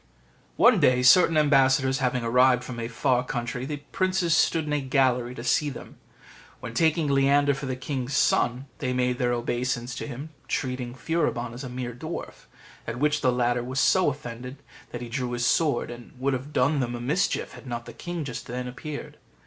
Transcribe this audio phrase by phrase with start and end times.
[0.55, 4.81] One day, certain ambassadors having arrived from a far country, the princes stood in a
[4.81, 5.97] gallery to see them;
[6.59, 11.53] when, taking Leander for the king's son, they made their obeisance to him, treating Furibon
[11.53, 12.47] as a mere dwarf,
[12.87, 14.57] at which the latter was so offended
[14.89, 17.93] that he drew his sword, and would have done them a mischief had not the
[17.93, 19.17] king just then appeared.